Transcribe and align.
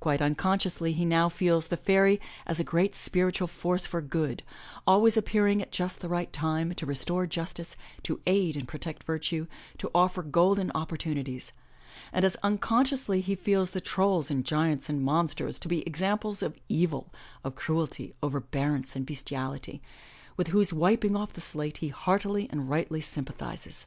Quite 0.00 0.22
unconsciously 0.22 0.94
he 0.94 1.04
now 1.04 1.28
feels 1.28 1.68
the 1.68 1.76
fairy 1.76 2.18
as 2.46 2.58
a 2.58 2.64
great 2.64 2.94
spiritual 2.94 3.46
force 3.46 3.84
for 3.86 4.00
good, 4.00 4.42
always 4.86 5.18
appearing 5.18 5.60
at 5.60 5.70
just 5.70 6.00
the 6.00 6.08
right 6.08 6.32
time, 6.32 6.72
to 6.76 6.86
restore 6.86 7.26
justice, 7.26 7.76
to 8.04 8.18
aid 8.26 8.56
and 8.56 8.66
protect 8.66 9.04
virtue, 9.04 9.46
to 9.76 9.90
offer 9.94 10.22
golden 10.22 10.72
opportunities; 10.74 11.52
and 12.10 12.24
as 12.24 12.36
unconsciously 12.42 13.20
he 13.20 13.34
feels 13.34 13.72
the 13.72 13.82
trolls 13.82 14.30
and 14.30 14.46
giants 14.46 14.88
and 14.88 15.02
monsters 15.04 15.58
to 15.58 15.68
be 15.68 15.82
examples 15.82 16.42
of 16.42 16.56
evil, 16.70 17.12
of 17.44 17.54
cruelty, 17.54 18.14
overbearance 18.22 18.96
and 18.96 19.04
bestiality, 19.04 19.82
with 20.38 20.46
whose 20.48 20.72
wiping 20.72 21.14
off 21.14 21.34
the 21.34 21.42
slate 21.42 21.76
he 21.84 21.88
heartily 21.88 22.48
and 22.50 22.70
rightly 22.70 23.02
sympathizes. 23.02 23.84